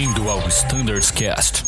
Bem-vindo 0.00 0.30
ao 0.30 0.38
Standards 0.48 1.10
Cast. 1.10 1.62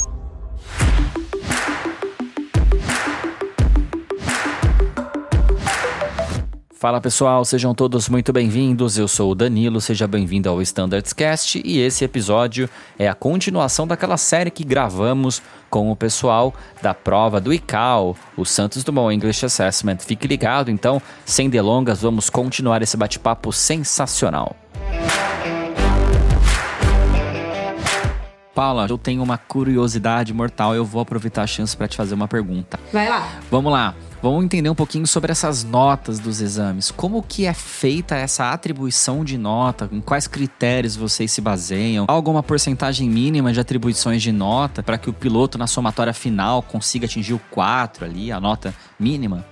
Fala 6.73 6.99
pessoal, 6.99 7.45
sejam 7.45 7.75
todos 7.75 8.09
muito 8.09 8.33
bem-vindos. 8.33 8.97
Eu 8.97 9.07
sou 9.07 9.33
o 9.33 9.35
Danilo, 9.35 9.83
seja 9.83 10.07
bem-vindo 10.09 10.49
ao 10.49 10.63
Standards 10.63 11.13
Cast 11.13 11.61
e 11.63 11.79
esse 11.81 12.07
episódio 12.07 12.71
é 12.99 13.07
a 13.07 13.15
continuação 13.15 13.87
daquela 13.87 14.17
série 14.17 14.51
que 14.51 14.65
gravamos 14.65 15.43
com 15.69 15.91
o 15.91 15.97
pessoal 15.97 16.55
da 16.81 16.95
prova 16.95 17.39
do 17.39 17.53
ICAO, 17.53 18.17
o 18.35 18.47
Santos 18.47 18.83
Dumont 18.83 19.15
English 19.15 19.45
Assessment. 19.45 19.99
Fique 19.99 20.27
ligado, 20.27 20.71
então, 20.71 21.03
sem 21.27 21.51
delongas, 21.51 22.01
vamos 22.01 22.31
continuar 22.31 22.81
esse 22.81 22.97
bate-papo 22.97 23.53
sensacional. 23.53 24.57
Paula, 28.55 28.87
eu 28.89 28.99
tenho 28.99 29.23
uma 29.23 29.39
curiosidade 29.39 30.33
mortal, 30.33 30.75
eu 30.75 30.85
vou 30.85 31.01
aproveitar 31.01 31.43
a 31.43 31.47
chance 31.47 31.77
para 31.77 31.89
te 31.89 31.97
fazer 31.97 32.15
uma 32.15 32.29
pergunta. 32.29 32.79
Vai 32.93 33.09
lá. 33.09 33.41
Vamos 33.51 33.73
lá. 33.73 33.95
Vamos 34.23 34.45
entender 34.45 34.71
um 34.71 34.75
pouquinho 34.75 35.05
sobre 35.05 35.33
essas 35.33 35.65
notas 35.65 36.21
dos 36.21 36.41
exames. 36.41 36.93
Como 36.93 37.23
que 37.25 37.45
é 37.45 37.53
feita 37.53 38.15
essa 38.15 38.53
atribuição 38.53 39.25
de 39.25 39.37
nota? 39.37 39.89
Em 39.91 40.01
quais 40.01 40.29
critérios 40.29 40.95
vocês 40.95 41.33
se 41.33 41.41
baseiam? 41.41 42.05
Há 42.07 42.13
alguma 42.13 42.41
porcentagem 42.41 43.11
mínima 43.11 43.53
de 43.53 43.59
atribuições 43.59 44.23
de 44.23 44.31
nota 44.31 44.81
para 44.81 44.97
que 44.97 45.11
o 45.11 45.13
piloto 45.13 45.59
na 45.59 45.67
somatória 45.67 46.13
final 46.13 46.63
consiga 46.63 47.07
atingir 47.07 47.35
o 47.35 47.41
4 47.51 48.05
ali, 48.05 48.31
a 48.31 48.39
nota 48.39 48.73
mínima? 48.97 49.45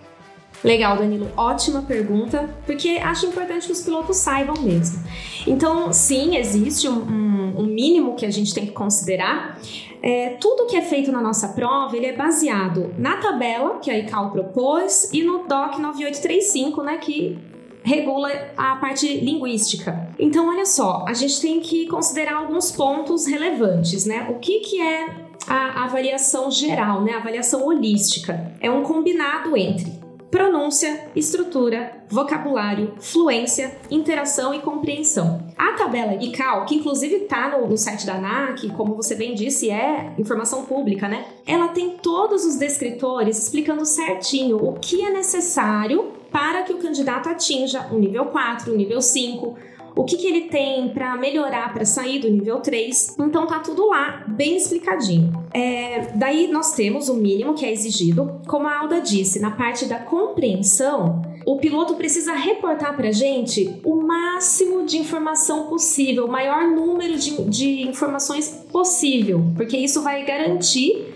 Legal, 0.63 0.97
Danilo. 0.97 1.31
Ótima 1.37 1.83
pergunta, 1.83 2.51
porque 2.67 2.99
acho 3.03 3.27
importante 3.27 3.67
que 3.67 3.73
os 3.73 3.83
pilotos 3.83 4.17
saibam 4.19 4.61
mesmo. 4.63 5.03
Então, 5.47 5.93
sim, 5.93 6.37
existe 6.37 6.89
um, 6.89 7.01
um, 7.01 7.61
um 7.61 7.67
mínimo 7.67 8.15
que 8.15 8.27
a 8.27 8.31
gente 8.31 8.53
tem 8.53 8.67
que 8.67 8.73
considerar. 8.73 9.59
É, 10.03 10.31
tudo 10.41 10.67
que 10.67 10.77
é 10.77 10.83
feito 10.83 11.13
na 11.13 11.21
nossa 11.21 11.49
prova 11.49 11.95
ele 11.95 12.07
é 12.07 12.17
baseado 12.17 12.95
na 12.99 13.19
tabela 13.19 13.79
que 13.81 13.91
a 13.91 13.99
ICAO 13.99 14.31
propôs 14.31 15.11
e 15.13 15.23
no 15.23 15.47
DOC 15.47 15.79
9835, 15.79 16.83
né, 16.83 16.97
que 16.97 17.39
regula 17.83 18.31
a 18.57 18.77
parte 18.77 19.07
linguística. 19.19 20.15
Então, 20.19 20.49
olha 20.49 20.67
só, 20.67 21.05
a 21.09 21.15
gente 21.15 21.41
tem 21.41 21.61
que 21.61 21.87
considerar 21.87 22.37
alguns 22.37 22.71
pontos 22.71 23.27
relevantes, 23.27 24.05
né? 24.05 24.29
O 24.31 24.39
que, 24.39 24.61
que 24.61 24.81
é 24.81 25.07
a 25.47 25.85
avaliação 25.85 26.51
geral, 26.51 27.03
né? 27.03 27.13
A 27.13 27.19
avaliação 27.19 27.67
holística. 27.67 28.53
É 28.61 28.71
um 28.71 28.83
combinado 28.83 29.57
entre 29.57 30.00
pronúncia, 30.31 31.09
estrutura, 31.15 32.05
vocabulário, 32.09 32.95
fluência, 33.01 33.77
interação 33.91 34.55
e 34.55 34.61
compreensão. 34.61 35.41
A 35.57 35.73
tabela 35.73 36.15
ICAO, 36.15 36.65
que 36.67 36.77
inclusive 36.77 37.17
está 37.17 37.49
no, 37.49 37.67
no, 37.67 37.77
site 37.77 38.07
da 38.07 38.15
ANAC, 38.15 38.69
como 38.71 38.95
você 38.95 39.15
bem 39.15 39.35
disse, 39.35 39.71
é 39.71 40.13
informação 40.19 40.65
pública, 40.65 41.09
né? 41.09 41.27
Ela 41.47 41.69
tem 41.69 41.97
todos 41.97 42.45
os 42.45 42.57
descritores 42.57 43.39
explicando 43.39 43.85
certinho 43.85 44.57
o 44.57 44.75
que 44.75 45.05
é 45.05 45.11
necessário 45.11 46.13
para 46.31 46.63
que 46.63 46.73
o 46.73 46.79
candidato 46.79 47.29
atinja 47.29 47.89
o 47.91 47.99
nível 47.99 48.27
4, 48.27 48.73
o 48.73 48.77
nível 48.77 49.03
5, 49.03 49.57
o 49.95 50.05
que, 50.05 50.17
que 50.17 50.27
ele 50.27 50.43
tem 50.43 50.89
para 50.91 51.17
melhorar 51.17 51.73
para 51.73 51.85
sair 51.85 52.21
do 52.21 52.31
nível 52.31 52.61
3. 52.61 53.17
Então 53.19 53.47
tá 53.47 53.59
tudo 53.59 53.89
lá, 53.89 54.25
bem 54.29 54.57
explicadinho. 54.57 55.33
É, 55.53 56.13
daí 56.15 56.49
nós 56.49 56.73
temos 56.73 57.09
o 57.09 57.15
mínimo 57.15 57.55
que 57.55 57.65
é 57.65 57.73
exigido. 57.73 58.41
Como 58.47 58.67
a 58.67 58.79
Alda 58.79 59.01
disse, 59.01 59.41
na 59.41 59.51
parte 59.51 59.87
da 59.87 59.99
compreensão, 59.99 61.23
o 61.47 61.57
piloto 61.57 61.95
precisa 61.95 62.35
reportar 62.35 62.97
para 62.97 63.11
gente 63.11 63.81
o 63.85 63.97
máximo 63.97 64.85
de 64.85 64.99
informação 64.99 65.67
possível, 65.67 66.27
o 66.27 66.31
maior 66.31 66.69
número 66.69 67.17
de, 67.17 67.43
de 67.45 67.89
informações 67.89 68.49
possível, 68.71 69.43
porque 69.57 69.77
isso 69.77 70.03
vai 70.03 70.25
garantir 70.25 71.15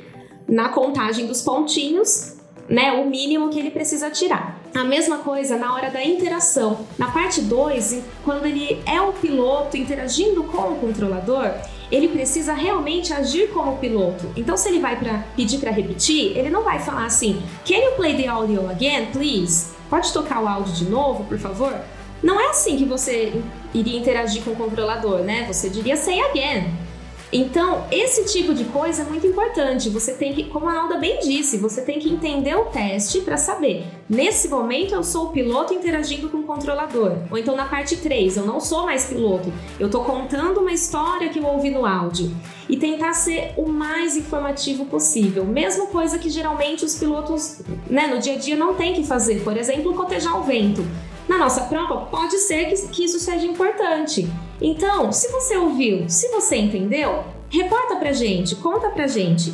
na 0.49 0.69
contagem 0.69 1.26
dos 1.26 1.41
pontinhos 1.43 2.37
né, 2.69 2.93
o 2.93 3.09
mínimo 3.09 3.50
que 3.50 3.59
ele 3.59 3.70
precisa 3.70 4.10
tirar. 4.10 4.63
A 4.75 4.83
mesma 4.83 5.19
coisa 5.19 5.57
na 5.57 5.73
hora 5.73 5.89
da 5.89 6.03
interação. 6.03 6.85
Na 6.99 7.09
parte 7.09 7.41
2, 7.41 8.03
quando 8.25 8.45
ele 8.45 8.83
é 8.85 9.01
o 9.01 9.12
piloto 9.12 9.77
interagindo 9.77 10.43
com 10.43 10.73
o 10.73 10.77
controlador, 10.81 11.49
ele 11.93 12.09
precisa 12.09 12.53
realmente 12.53 13.12
agir 13.12 13.51
como 13.51 13.79
piloto. 13.79 14.33
Então, 14.37 14.57
se 14.57 14.69
ele 14.69 14.81
vai 14.81 14.99
para 14.99 15.25
pedir 15.37 15.59
para 15.59 15.71
repetir, 15.71 16.37
ele 16.37 16.51
não 16.51 16.65
vai 16.65 16.81
falar 16.81 17.05
assim: 17.05 17.41
Can 17.65 17.77
you 17.77 17.93
play 17.93 18.17
the 18.17 18.27
audio 18.27 18.69
again, 18.69 19.07
please? 19.12 19.73
Pode 19.89 20.12
tocar 20.12 20.43
o 20.43 20.49
áudio 20.49 20.75
de 20.75 20.87
novo, 20.87 21.23
por 21.23 21.39
favor? 21.39 21.73
Não 22.21 22.41
é 22.41 22.49
assim 22.49 22.77
que 22.77 22.85
você 22.85 23.41
iria 23.73 23.97
interagir 23.97 24.43
com 24.43 24.51
o 24.51 24.56
controlador, 24.56 25.21
né? 25.21 25.47
Você 25.47 25.71
diria 25.71 25.97
say 25.97 26.21
again. 26.21 26.84
Então, 27.33 27.85
esse 27.91 28.33
tipo 28.33 28.55
de 28.55 28.65
coisa 28.65 29.03
é 29.03 29.05
muito 29.05 29.27
importante. 29.27 29.89
Você 29.91 30.15
tem 30.15 30.33
que, 30.35 30.45
como 30.45 30.69
a 30.69 30.81
Alda 30.81 30.99
bem 30.99 31.19
disse, 31.21 31.57
você 31.57 31.83
tem 31.83 31.99
que 31.99 32.09
entender 32.09 32.55
o 32.55 32.67
teste 32.67 33.21
para 33.21 33.37
saber. 33.37 33.85
Nesse 34.09 34.49
momento 34.49 34.95
eu 34.95 35.03
sou 35.03 35.27
o 35.27 35.31
piloto 35.31 35.75
interagindo 35.75 36.29
com 36.29 36.39
o 36.39 36.43
controlador. 36.45 37.17
Ou 37.31 37.39
então 37.39 37.57
na 37.57 37.65
parte 37.65 37.97
3, 37.97 38.37
eu 38.37 38.47
não 38.47 38.61
sou 38.61 38.85
mais 38.85 39.07
piloto. 39.07 39.53
Eu 39.81 39.87
estou 39.87 40.05
contando 40.05 40.61
uma 40.61 40.73
história 40.73 41.29
que 41.29 41.39
eu 41.39 41.47
ouvi 41.47 41.71
no 41.71 41.85
áudio. 41.85 42.31
E 42.69 42.77
tentar 42.77 43.12
ser 43.15 43.53
o 43.56 43.69
mais 43.69 44.17
informativo 44.17 44.87
possível. 44.87 45.45
Mesma 45.45 45.87
coisa 45.87 46.19
que 46.19 46.31
geralmente 46.31 46.85
os 46.85 46.97
pilotos, 46.97 47.61
né, 47.89 48.06
no 48.06 48.19
dia 48.19 48.35
a 48.35 48.39
dia 48.39 48.56
não 48.56 48.75
têm 48.75 48.95
que 48.95 49.05
fazer. 49.05 49.43
Por 49.43 49.56
exemplo, 49.56 49.95
cotejar 49.95 50.39
o 50.39 50.45
vento. 50.45 50.87
Na 51.29 51.39
nossa 51.39 51.62
prova, 51.62 52.06
pode 52.06 52.39
ser 52.39 52.67
que, 52.67 52.89
que 52.89 53.05
isso 53.05 53.19
seja 53.19 53.47
importante. 53.47 54.29
Então, 54.60 55.12
se 55.12 55.31
você 55.31 55.56
ouviu, 55.56 56.09
se 56.09 56.28
você 56.28 56.56
entendeu, 56.56 57.25
reporta 57.48 57.97
pra 57.97 58.12
gente, 58.12 58.56
conta 58.56 58.91
pra 58.91 59.06
gente. 59.06 59.53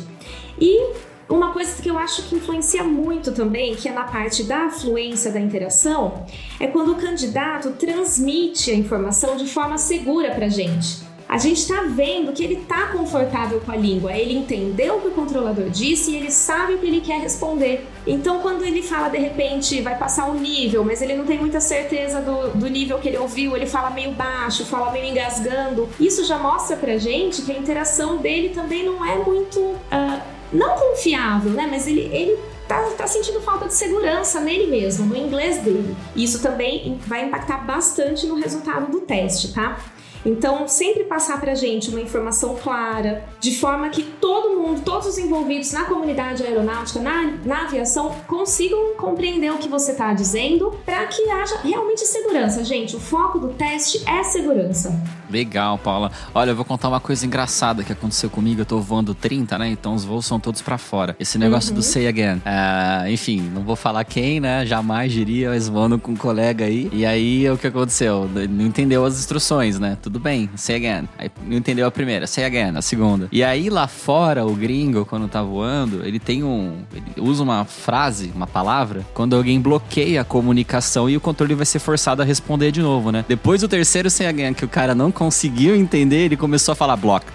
E 0.59 0.93
uma 1.29 1.51
coisa 1.53 1.81
que 1.81 1.89
eu 1.89 1.97
acho 1.97 2.23
que 2.23 2.35
influencia 2.35 2.83
muito 2.83 3.31
também, 3.31 3.75
que 3.75 3.87
é 3.87 3.91
na 3.91 4.03
parte 4.03 4.43
da 4.43 4.69
fluência 4.69 5.31
da 5.31 5.39
interação, 5.39 6.25
é 6.59 6.67
quando 6.67 6.91
o 6.91 6.95
candidato 6.95 7.71
transmite 7.71 8.69
a 8.71 8.75
informação 8.75 9.37
de 9.37 9.47
forma 9.47 9.77
segura 9.77 10.31
pra 10.31 10.49
gente 10.49 11.10
a 11.31 11.37
gente 11.37 11.59
está 11.59 11.83
vendo 11.83 12.33
que 12.33 12.43
ele 12.43 12.55
está 12.55 12.87
confortável 12.87 13.61
com 13.61 13.71
a 13.71 13.75
língua, 13.77 14.11
ele 14.11 14.33
entendeu 14.33 14.97
o 14.97 15.01
que 15.01 15.07
o 15.07 15.11
controlador 15.11 15.69
disse 15.69 16.11
e 16.11 16.17
ele 16.17 16.29
sabe 16.29 16.73
o 16.73 16.77
que 16.77 16.85
ele 16.85 16.99
quer 16.99 17.21
responder. 17.21 17.87
Então, 18.05 18.39
quando 18.39 18.65
ele 18.65 18.81
fala 18.81 19.07
de 19.07 19.17
repente 19.17 19.81
vai 19.81 19.97
passar 19.97 20.29
um 20.29 20.33
nível, 20.33 20.83
mas 20.83 21.01
ele 21.01 21.15
não 21.15 21.23
tem 21.23 21.39
muita 21.39 21.61
certeza 21.61 22.19
do, 22.19 22.49
do 22.49 22.67
nível 22.67 22.99
que 22.99 23.07
ele 23.07 23.17
ouviu, 23.17 23.55
ele 23.55 23.65
fala 23.65 23.91
meio 23.91 24.11
baixo, 24.11 24.65
fala 24.65 24.91
meio 24.91 25.05
engasgando, 25.05 25.87
isso 25.97 26.25
já 26.25 26.37
mostra 26.37 26.75
pra 26.75 26.97
gente 26.97 27.43
que 27.43 27.51
a 27.53 27.57
interação 27.57 28.17
dele 28.17 28.49
também 28.49 28.83
não 28.83 29.05
é 29.05 29.15
muito. 29.15 29.57
Uh, 29.57 30.41
não 30.51 30.75
confiável, 30.75 31.51
né? 31.51 31.65
Mas 31.71 31.87
ele, 31.87 32.09
ele 32.11 32.37
tá, 32.67 32.81
tá 32.97 33.07
sentindo 33.07 33.39
falta 33.39 33.69
de 33.69 33.73
segurança 33.73 34.41
nele 34.41 34.67
mesmo, 34.67 35.05
no 35.05 35.15
inglês 35.15 35.59
dele. 35.59 35.95
Isso 36.13 36.41
também 36.41 36.99
vai 37.07 37.23
impactar 37.23 37.65
bastante 37.65 38.27
no 38.27 38.35
resultado 38.35 38.91
do 38.91 38.99
teste, 38.99 39.53
tá? 39.53 39.77
Então, 40.25 40.67
sempre 40.67 41.03
passar 41.03 41.39
para 41.39 41.53
a 41.53 41.55
gente 41.55 41.89
uma 41.89 42.01
informação 42.01 42.55
clara, 42.55 43.25
de 43.39 43.57
forma 43.57 43.89
que 43.89 44.03
todo 44.03 44.57
mundo, 44.57 44.81
todos 44.81 45.07
os 45.07 45.17
envolvidos 45.17 45.71
na 45.71 45.85
comunidade 45.85 46.43
aeronáutica, 46.43 46.99
na, 46.99 47.33
na 47.43 47.63
aviação, 47.63 48.15
consigam 48.27 48.95
compreender 48.95 49.51
o 49.51 49.57
que 49.57 49.67
você 49.67 49.91
está 49.91 50.13
dizendo, 50.13 50.71
para 50.85 51.05
que 51.07 51.29
haja 51.29 51.57
realmente 51.63 52.01
segurança. 52.01 52.63
Gente, 52.63 52.95
o 52.95 52.99
foco 52.99 53.39
do 53.39 53.49
teste 53.49 54.03
é 54.07 54.23
segurança. 54.23 54.99
Legal, 55.31 55.77
Paula. 55.77 56.11
Olha, 56.35 56.51
eu 56.51 56.55
vou 56.55 56.65
contar 56.65 56.89
uma 56.89 56.99
coisa 56.99 57.25
engraçada 57.25 57.83
que 57.83 57.93
aconteceu 57.93 58.29
comigo. 58.29 58.61
Eu 58.61 58.65
tô 58.65 58.79
voando 58.79 59.15
30, 59.15 59.57
né? 59.57 59.69
Então 59.69 59.95
os 59.95 60.03
voos 60.03 60.25
são 60.25 60.39
todos 60.39 60.61
para 60.61 60.77
fora. 60.77 61.15
Esse 61.17 61.37
negócio 61.37 61.69
uhum. 61.69 61.75
do 61.75 61.81
say 61.81 62.07
again. 62.07 62.37
Uh, 62.37 63.09
enfim, 63.09 63.41
não 63.53 63.63
vou 63.63 63.77
falar 63.77 64.03
quem, 64.03 64.41
né? 64.41 64.65
Jamais 64.65 65.11
diria, 65.11 65.49
mas 65.49 65.69
voando 65.69 65.97
com 65.97 66.11
um 66.11 66.15
colega 66.17 66.65
aí. 66.65 66.89
E 66.91 67.05
aí, 67.05 67.49
o 67.49 67.57
que 67.57 67.67
aconteceu? 67.67 68.29
Não 68.49 68.65
entendeu 68.65 69.05
as 69.05 69.17
instruções, 69.17 69.79
né? 69.79 69.97
Tudo 70.01 70.10
bem, 70.19 70.49
say 70.55 70.75
again. 70.75 71.07
Aí 71.17 71.29
não 71.45 71.57
entendeu 71.57 71.85
a 71.87 71.91
primeira, 71.91 72.27
say 72.27 72.43
again, 72.43 72.77
a 72.77 72.81
segunda. 72.81 73.27
E 73.31 73.43
aí, 73.43 73.69
lá 73.69 73.87
fora, 73.87 74.45
o 74.45 74.53
gringo, 74.53 75.05
quando 75.05 75.27
tá 75.27 75.41
voando, 75.41 76.05
ele 76.05 76.19
tem 76.19 76.43
um. 76.43 76.79
Ele 76.93 77.05
usa 77.19 77.43
uma 77.43 77.65
frase, 77.65 78.31
uma 78.35 78.47
palavra, 78.47 79.05
quando 79.13 79.35
alguém 79.35 79.59
bloqueia 79.59 80.21
a 80.21 80.23
comunicação 80.23 81.09
e 81.09 81.17
o 81.17 81.21
controle 81.21 81.55
vai 81.55 81.65
ser 81.65 81.79
forçado 81.79 82.21
a 82.21 82.25
responder 82.25 82.71
de 82.71 82.81
novo, 82.81 83.11
né? 83.11 83.25
Depois 83.27 83.61
do 83.61 83.67
terceiro 83.67 84.09
say 84.09 84.27
again, 84.27 84.53
que 84.53 84.65
o 84.65 84.69
cara 84.69 84.95
não 84.95 85.11
conseguiu 85.11 85.75
entender, 85.75 86.25
ele 86.25 86.37
começou 86.37 86.73
a 86.73 86.75
falar 86.75 86.95
block, 86.95 87.25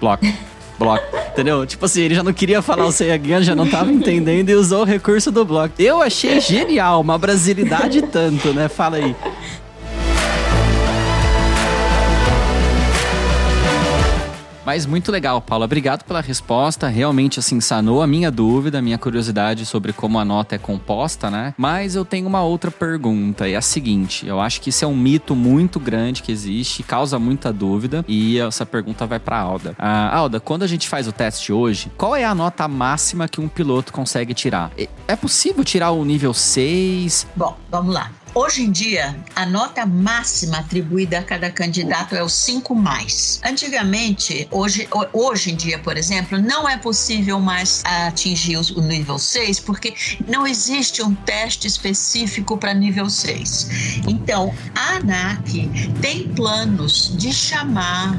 block, 0.00 0.34
block. 0.78 1.02
Entendeu? 1.32 1.64
Tipo 1.64 1.86
assim, 1.86 2.02
ele 2.02 2.14
já 2.14 2.22
não 2.22 2.32
queria 2.32 2.60
falar 2.60 2.84
o 2.84 2.92
say 2.92 3.10
again, 3.10 3.42
já 3.42 3.54
não 3.54 3.66
tava 3.66 3.90
entendendo 3.90 4.50
e 4.50 4.54
usou 4.54 4.82
o 4.82 4.84
recurso 4.84 5.32
do 5.32 5.46
block. 5.46 5.82
Eu 5.82 6.02
achei 6.02 6.38
genial, 6.40 7.00
uma 7.00 7.16
brasilidade 7.16 8.02
tanto, 8.02 8.52
né? 8.52 8.68
Fala 8.68 8.98
aí. 8.98 9.16
Mas 14.64 14.86
muito 14.86 15.10
legal, 15.10 15.40
Paula. 15.40 15.64
Obrigado 15.64 16.04
pela 16.04 16.20
resposta. 16.20 16.88
Realmente, 16.88 17.38
assim, 17.38 17.60
sanou 17.60 18.02
a 18.02 18.06
minha 18.06 18.30
dúvida, 18.30 18.78
a 18.78 18.82
minha 18.82 18.98
curiosidade 18.98 19.66
sobre 19.66 19.92
como 19.92 20.18
a 20.18 20.24
nota 20.24 20.54
é 20.54 20.58
composta, 20.58 21.30
né? 21.30 21.54
Mas 21.56 21.94
eu 21.94 22.04
tenho 22.04 22.26
uma 22.26 22.42
outra 22.42 22.70
pergunta. 22.70 23.48
É 23.48 23.56
a 23.56 23.62
seguinte: 23.62 24.26
eu 24.26 24.40
acho 24.40 24.60
que 24.60 24.70
isso 24.70 24.84
é 24.84 24.88
um 24.88 24.96
mito 24.96 25.34
muito 25.34 25.80
grande 25.80 26.22
que 26.22 26.30
existe, 26.30 26.82
causa 26.82 27.18
muita 27.18 27.52
dúvida. 27.52 28.04
E 28.06 28.38
essa 28.38 28.64
pergunta 28.64 29.06
vai 29.06 29.18
para 29.18 29.38
Alda. 29.38 29.74
Ah, 29.78 30.16
Alda, 30.16 30.38
quando 30.38 30.62
a 30.62 30.66
gente 30.66 30.88
faz 30.88 31.08
o 31.08 31.12
teste 31.12 31.52
hoje, 31.52 31.90
qual 31.96 32.14
é 32.14 32.24
a 32.24 32.34
nota 32.34 32.68
máxima 32.68 33.26
que 33.28 33.40
um 33.40 33.48
piloto 33.48 33.92
consegue 33.92 34.32
tirar? 34.32 34.70
É 35.08 35.16
possível 35.16 35.64
tirar 35.64 35.90
o 35.90 36.04
nível 36.04 36.32
6? 36.32 37.26
Bom, 37.34 37.56
vamos 37.70 37.94
lá. 37.94 38.10
Hoje 38.34 38.62
em 38.62 38.70
dia, 38.70 39.14
a 39.36 39.44
nota 39.44 39.84
máxima 39.84 40.60
atribuída 40.60 41.18
a 41.18 41.22
cada 41.22 41.50
candidato 41.50 42.14
é 42.14 42.22
o 42.22 42.30
5 42.30 42.74
mais. 42.74 43.38
Antigamente, 43.44 44.48
hoje, 44.50 44.88
hoje 45.12 45.52
em 45.52 45.54
dia, 45.54 45.78
por 45.78 45.98
exemplo, 45.98 46.38
não 46.38 46.66
é 46.66 46.78
possível 46.78 47.38
mais 47.38 47.82
atingir 47.84 48.56
o 48.56 48.80
nível 48.80 49.18
6 49.18 49.60
porque 49.60 49.92
não 50.26 50.46
existe 50.46 51.02
um 51.02 51.14
teste 51.14 51.66
específico 51.66 52.56
para 52.56 52.72
nível 52.72 53.10
6. 53.10 54.02
Então, 54.08 54.54
a 54.74 54.96
ANAC 54.96 55.68
tem 56.00 56.26
planos 56.28 57.14
de 57.14 57.34
chamar 57.34 58.18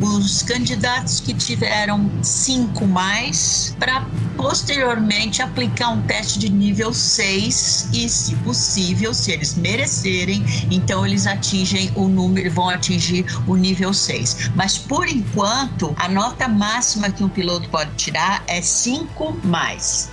os 0.00 0.42
candidatos 0.42 1.20
que 1.20 1.34
tiveram 1.34 2.10
5 2.22 2.86
mais 2.86 3.76
para 3.78 4.06
posteriormente 4.38 5.42
aplicar 5.42 5.90
um 5.90 6.00
teste 6.00 6.38
de 6.38 6.48
nível 6.48 6.94
6 6.94 7.90
e, 7.92 8.08
se 8.08 8.34
possível, 8.36 9.12
se 9.12 9.32
eles 9.32 9.49
eles 9.50 9.54
merecerem, 9.54 10.44
então 10.70 11.06
eles 11.06 11.26
atingem 11.26 11.90
o 11.94 12.08
número, 12.08 12.50
vão 12.50 12.68
atingir 12.68 13.24
o 13.46 13.56
nível 13.56 13.92
6. 13.92 14.50
Mas 14.54 14.78
por 14.78 15.08
enquanto, 15.08 15.94
a 15.98 16.08
nota 16.08 16.48
máxima 16.48 17.10
que 17.10 17.24
um 17.24 17.28
piloto 17.28 17.68
pode 17.68 17.90
tirar 17.96 18.42
é 18.46 18.60
5 18.60 19.38
mais. 19.44 20.10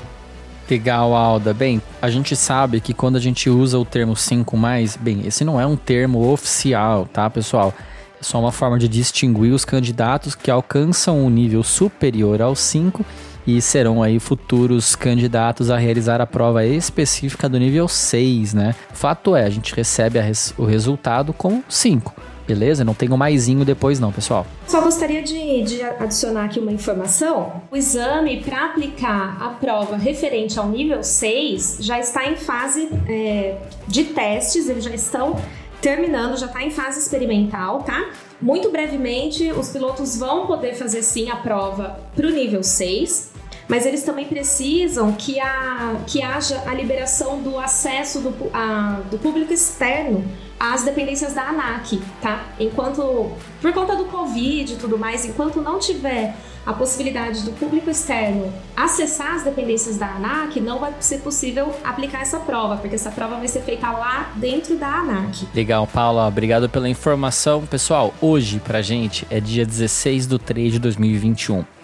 Legal, 0.70 1.16
Alda. 1.16 1.54
Bem, 1.54 1.82
a 2.02 2.10
gente 2.10 2.36
sabe 2.36 2.82
que 2.82 2.94
quando 2.94 3.16
a 3.16 3.22
gente 3.22 3.50
usa 3.50 3.80
o 3.80 3.86
termo 3.86 4.16
5 4.16 4.58
mais, 4.58 4.98
bem, 4.98 5.26
esse 5.26 5.46
não 5.46 5.60
é 5.60 5.66
um 5.66 5.78
termo 5.78 6.32
oficial, 6.32 7.06
tá, 7.06 7.30
pessoal? 7.30 7.74
É 8.20 8.24
só 8.24 8.40
uma 8.40 8.52
forma 8.52 8.78
de 8.78 8.88
distinguir 8.88 9.54
os 9.54 9.64
candidatos 9.64 10.36
que 10.36 10.52
alcançam 10.52 11.24
um 11.24 11.30
nível 11.30 11.64
superior 11.64 12.42
ao 12.42 12.56
5 12.56 13.06
e 13.48 13.62
serão 13.62 14.04
aí 14.04 14.20
futuros 14.20 14.94
candidatos 14.94 15.72
a 15.72 15.78
realizar 15.78 16.20
a 16.20 16.28
prova 16.28 16.66
específica 16.66 17.48
do 17.48 17.58
nível 17.58 17.88
6, 17.88 18.54
né? 18.54 18.76
Fato 18.92 19.38
é, 19.38 19.46
a 19.46 19.50
gente 19.50 19.74
recebe 19.74 20.20
a 20.20 20.22
res 20.22 20.54
o 20.58 20.66
resultado 20.66 21.32
com 21.32 21.64
5. 21.70 22.14
Beleza? 22.46 22.84
Não 22.84 22.94
tem 22.94 23.12
um 23.12 23.18
maisinho 23.18 23.66
depois 23.66 24.00
não, 24.00 24.12
pessoal. 24.12 24.46
Só 24.68 24.82
gostaria 24.82 25.22
de, 25.22 25.64
de 25.64 25.82
adicionar 25.82 26.46
aqui 26.46 26.60
uma 26.60 26.72
informação. 26.72 27.62
O 27.70 27.76
exame 27.76 28.42
para 28.42 28.66
aplicar 28.66 29.38
a 29.42 29.50
prova 29.50 29.98
referente 29.98 30.60
ao 30.60 30.68
nível 30.70 31.04
6 31.04 31.80
já 31.82 32.00
está 32.00 32.30
em 32.30 32.36
fase 32.36 32.90
é, 33.08 33.58
de 33.88 34.06
testes, 34.06 34.70
eles 34.70 34.84
já 34.84 34.94
estão 34.94 35.38
terminando, 35.82 36.38
já 36.38 36.48
está 36.48 36.64
em 36.64 36.72
fase 36.72 37.00
experimental, 37.00 37.84
tá? 37.84 38.10
Muito 38.42 38.72
brevemente, 38.72 39.52
os 39.52 39.70
pilotos 39.70 40.18
vão 40.18 40.48
poder 40.48 40.74
fazer 40.74 41.02
sim 41.04 41.30
a 41.30 41.36
prova 41.36 42.00
para 42.16 42.28
o 42.28 42.32
nível 42.32 42.64
6 42.64 43.37
mas 43.68 43.86
eles 43.86 44.04
também 44.04 44.26
precisam 44.26 45.12
que, 45.14 45.40
a, 45.40 45.98
que 46.06 46.22
haja 46.22 46.64
a 46.66 46.74
liberação 46.74 47.42
do 47.42 47.60
acesso 47.60 48.22
do, 48.22 48.34
a, 48.54 49.02
do 49.12 49.18
público 49.18 49.52
externo 49.52 50.24
às 50.60 50.84
dependências 50.84 51.34
da 51.34 51.50
ANAC, 51.50 52.02
tá? 52.22 52.46
Enquanto, 52.60 53.32
por 53.62 53.74
conta 53.74 53.96
do 53.96 54.06
Covid 54.06 54.74
e 54.74 54.76
tudo 54.78 54.98
mais, 54.98 55.26
enquanto 55.26 55.62
não 55.62 55.78
tiver 55.78 56.36
a 56.66 56.74
possibilidade 56.74 57.44
do 57.44 57.52
público 57.54 57.90
externo 57.90 58.52
acessar 58.76 59.36
as 59.36 59.44
dependências 59.44 59.98
da 59.98 60.08
ANAC, 60.08 60.60
não 60.60 60.80
vai 60.80 60.94
ser 61.00 61.20
possível 61.20 61.74
aplicar 61.84 62.22
essa 62.22 62.40
prova, 62.40 62.76
porque 62.78 62.96
essa 62.96 63.12
prova 63.12 63.38
vai 63.38 63.48
ser 63.48 63.62
feita 63.62 63.90
lá 63.90 64.32
dentro 64.36 64.76
da 64.76 64.88
ANAC. 64.88 65.48
Legal, 65.54 65.88
Paula, 65.88 66.28
obrigado 66.28 66.68
pela 66.68 66.90
informação. 66.90 67.66
Pessoal, 67.66 68.14
hoje 68.20 68.60
pra 68.60 68.82
gente 68.82 69.26
é 69.30 69.40
dia 69.40 69.66
16 69.66 70.28
de 70.28 70.40
3 70.40 70.74
de 70.74 70.80
2021. 70.80 71.77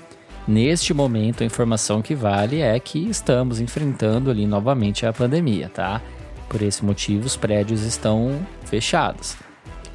Neste 0.47 0.93
momento, 0.93 1.41
a 1.41 1.45
informação 1.45 2.01
que 2.01 2.13
vale 2.13 2.61
é 2.61 2.77
que 2.77 2.99
estamos 3.09 3.61
enfrentando 3.61 4.29
ali 4.29 4.45
novamente 4.45 5.05
a 5.05 5.13
pandemia, 5.13 5.69
tá? 5.69 6.01
Por 6.49 6.61
esse 6.61 6.83
motivo, 6.83 7.25
os 7.25 7.37
prédios 7.37 7.81
estão 7.83 8.45
fechados. 8.65 9.37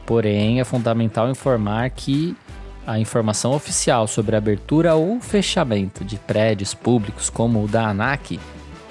Porém, 0.07 0.59
é 0.59 0.65
fundamental 0.65 1.31
informar 1.31 1.91
que 1.91 2.35
a 2.87 2.99
informação 2.99 3.53
oficial 3.53 4.07
sobre 4.07 4.35
abertura 4.35 4.95
ou 4.95 5.21
fechamento 5.21 6.03
de 6.03 6.17
prédios 6.17 6.73
públicos, 6.73 7.29
como 7.29 7.63
o 7.63 7.69
da 7.69 7.87
ANAC, 7.89 8.41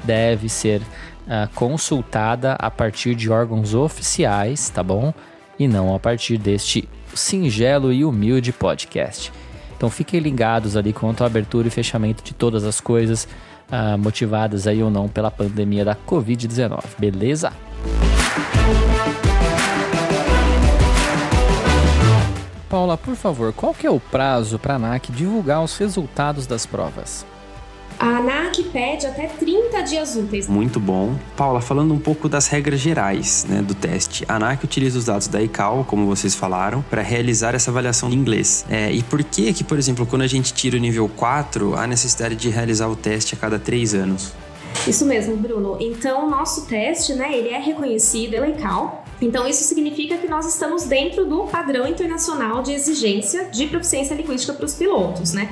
deve 0.04 0.48
ser 0.48 0.80
uh, 0.82 1.50
consultada 1.56 2.54
a 2.54 2.70
partir 2.70 3.16
de 3.16 3.32
órgãos 3.32 3.74
oficiais, 3.74 4.70
tá 4.70 4.84
bom? 4.84 5.12
E 5.58 5.68
não 5.68 5.96
a 5.96 6.00
partir 6.00 6.38
deste 6.38 6.88
singelo 7.16 7.92
e 7.92 8.06
humilde 8.06 8.54
podcast. 8.54 9.32
Então 9.78 9.92
fiquem 9.92 10.20
ligados 10.20 10.76
ali 10.76 10.92
quanto 10.92 11.24
à 11.24 11.28
abertura 11.28 11.68
e 11.68 11.72
fechamento 11.72 12.24
de 12.24 12.34
todas 12.34 12.64
as 12.64 12.82
coisas, 12.82 13.28
uh, 13.70 13.98
motivadas 13.98 14.66
aí 14.66 14.82
ou 14.82 14.90
não 14.90 15.08
pela 15.08 15.30
pandemia 15.30 15.86
da 15.86 15.96
Covid-19, 15.96 16.84
beleza? 16.98 17.54
Paula, 22.68 22.98
por 22.98 23.16
favor, 23.16 23.54
qual 23.54 23.74
que 23.74 23.88
é 23.88 23.92
o 23.92 24.00
prazo 24.00 24.60
para 24.60 24.74
a 24.74 24.78
ANAC 24.78 25.12
divulgar 25.12 25.64
os 25.64 25.78
resultados 25.78 26.48
das 26.48 26.66
provas? 26.66 27.26
A 28.00 28.18
ANAC 28.18 28.64
pede 28.66 29.08
até 29.08 29.26
30 29.26 29.82
dias 29.82 30.16
úteis. 30.16 30.48
Muito 30.48 30.80
bom. 30.80 31.16
Paula, 31.36 31.60
falando 31.60 31.94
um 31.94 32.00
pouco 32.00 32.30
das 32.30 32.48
regras 32.48 32.80
gerais 32.80 33.46
né, 33.50 33.62
do 33.62 33.74
teste. 33.74 34.24
A 34.28 34.36
ANAC 34.36 34.64
utiliza 34.64 35.00
os 35.00 35.06
dados 35.06 35.28
da 35.28 35.42
ICAO, 35.42 35.84
como 35.84 36.06
vocês 36.06 36.36
falaram, 36.36 36.84
para 36.90 37.02
realizar 37.02 37.56
essa 37.56 37.72
avaliação 37.72 38.10
de 38.10 38.16
inglês. 38.16 38.66
É, 38.70 38.92
e 38.92 39.02
por 39.02 39.24
que 39.24 39.52
que, 39.52 39.64
por 39.64 39.80
exemplo, 39.80 40.06
quando 40.06 40.22
a 40.22 40.28
gente 40.28 40.54
tira 40.54 40.78
o 40.78 40.80
nível 40.80 41.10
4, 41.10 41.76
há 41.76 41.88
necessidade 41.88 42.36
de 42.36 42.50
realizar 42.50 42.88
o 42.88 42.96
teste 42.96 43.34
a 43.34 43.38
cada 43.38 43.58
3 43.58 43.96
anos? 43.96 44.32
Isso 44.88 45.06
mesmo, 45.06 45.36
Bruno. 45.36 45.78
Então, 45.80 46.30
nosso 46.30 46.68
teste, 46.68 47.14
né, 47.14 47.36
ele 47.36 47.50
é 47.50 47.58
reconhecido 47.58 48.32
pela 48.32 48.48
ICAO. 48.48 49.04
Então, 49.20 49.48
isso 49.48 49.64
significa 49.64 50.18
que 50.18 50.28
nós 50.28 50.46
estamos 50.46 50.84
dentro 50.84 51.26
do 51.26 51.46
padrão 51.46 51.88
internacional 51.88 52.62
de 52.62 52.74
exigência 52.74 53.46
de 53.46 53.66
proficiência 53.66 54.14
linguística 54.14 54.54
para 54.54 54.66
os 54.66 54.76
pilotos, 54.76 55.34
né? 55.34 55.50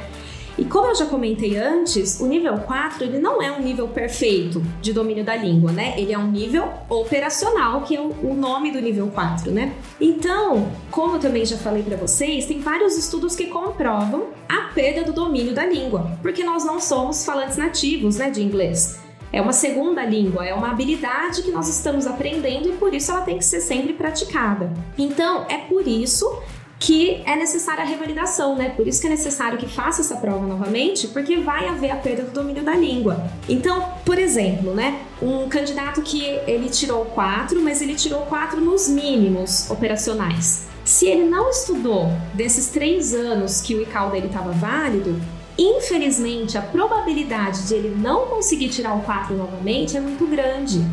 E 0.58 0.64
como 0.64 0.88
eu 0.88 0.96
já 0.96 1.06
comentei 1.06 1.58
antes, 1.58 2.20
o 2.20 2.28
nível 2.28 2.58
4 2.60 3.04
ele 3.04 3.20
não 3.20 3.42
é 3.42 3.52
um 3.52 3.62
nível 3.62 3.88
perfeito 3.90 4.64
de 4.82 4.94
domínio 4.94 5.24
da 5.24 5.36
língua, 5.36 5.72
né? 5.72 5.96
Ele 5.98 6.14
é 6.14 6.18
um 6.18 6.32
nível 6.32 6.70
operacional, 6.90 7.82
que 7.82 7.96
é 7.96 8.00
o 8.00 8.34
nome 8.34 8.72
do 8.72 8.82
nível 8.82 9.08
4, 9.08 9.52
né? 9.52 9.74
Então, 10.00 10.72
como 10.90 11.16
eu 11.16 11.20
também 11.20 11.46
já 11.46 11.58
falei 11.58 11.84
para 11.84 11.98
vocês, 11.98 12.46
tem 12.46 12.60
vários 12.60 12.98
estudos 12.98 13.36
que 13.36 13.48
comprovam 13.48 14.28
a 14.48 14.74
perda 14.74 15.04
do 15.04 15.12
domínio 15.12 15.54
da 15.54 15.66
língua, 15.66 16.18
porque 16.22 16.44
nós 16.44 16.64
não 16.64 16.80
somos 16.80 17.26
falantes 17.26 17.58
nativos, 17.58 18.18
né, 18.18 18.30
de 18.30 18.42
inglês. 18.42 19.00
É 19.34 19.42
uma 19.42 19.52
segunda 19.52 20.06
língua, 20.06 20.46
é 20.46 20.54
uma 20.54 20.72
habilidade 20.72 21.42
que 21.42 21.52
nós 21.52 21.68
estamos 21.68 22.08
aprendendo 22.08 22.70
e 22.70 22.74
por 22.74 22.94
isso 22.94 23.12
ela 23.12 23.22
tem 23.22 23.38
que 23.38 23.44
ser 23.44 23.60
sempre 23.60 23.92
praticada. 23.92 24.72
Então, 24.98 25.46
é 25.50 25.58
por 25.58 25.86
isso 25.86 26.42
que 26.80 27.22
é 27.26 27.36
necessária 27.36 27.84
a 27.84 27.88
revalidação, 27.88 28.56
né? 28.56 28.70
Por 28.70 28.88
isso 28.88 29.00
que 29.00 29.08
é 29.08 29.10
necessário 29.10 29.58
que 29.58 29.68
faça 29.68 30.02
essa 30.02 30.18
prova 30.18 30.46
novamente, 30.46 31.08
porque 31.08 31.38
vai 31.38 31.68
haver 31.68 31.92
a 31.92 31.96
perda 31.96 32.24
do 32.24 32.32
domínio 32.32 32.64
da 32.64 32.76
língua. 32.76 33.30
Então, 33.48 33.94
por 34.06 34.20
exemplo, 34.20 34.74
né? 34.74 35.02
Um 35.22 35.48
candidato 35.48 36.02
que 36.02 36.24
ele 36.46 36.70
tirou 36.70 37.06
quatro, 37.06 37.62
mas 37.62 37.82
ele 37.82 37.96
tirou 37.96 38.22
quatro 38.22 38.60
nos 38.60 38.88
mínimos 38.90 39.70
operacionais. 39.70 40.68
Se 40.84 41.08
ele 41.08 41.24
não 41.24 41.50
estudou 41.50 42.12
desses 42.34 42.68
três 42.68 43.14
anos 43.14 43.62
que 43.62 43.74
o 43.74 43.82
ICAL 43.82 44.12
dele 44.12 44.28
estava 44.28 44.52
válido, 44.52 45.20
infelizmente 45.58 46.58
a 46.58 46.62
probabilidade 46.62 47.68
de 47.68 47.74
ele 47.74 47.96
não 47.96 48.28
conseguir 48.28 48.70
tirar 48.70 48.94
o 48.94 49.02
4 49.02 49.36
novamente 49.36 49.98
é 49.98 50.00
muito 50.00 50.28
grande. 50.28 50.86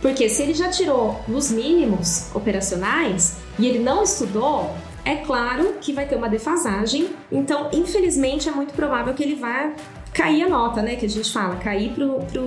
Porque 0.00 0.28
se 0.28 0.42
ele 0.42 0.54
já 0.54 0.68
tirou 0.68 1.20
nos 1.28 1.50
mínimos 1.50 2.34
operacionais 2.34 3.36
e 3.58 3.66
ele 3.66 3.78
não 3.78 4.02
estudou, 4.02 4.74
é 5.06 5.16
claro 5.16 5.74
que 5.80 5.92
vai 5.92 6.04
ter 6.04 6.16
uma 6.16 6.28
defasagem, 6.28 7.08
então, 7.30 7.70
infelizmente, 7.72 8.48
é 8.48 8.52
muito 8.52 8.74
provável 8.74 9.14
que 9.14 9.22
ele 9.22 9.36
vá 9.36 9.72
cair 10.12 10.44
a 10.44 10.48
nota, 10.48 10.82
né? 10.82 10.96
Que 10.96 11.06
a 11.06 11.08
gente 11.08 11.30
fala, 11.30 11.56
cair 11.56 11.92
pro, 11.92 12.20
pro, 12.32 12.42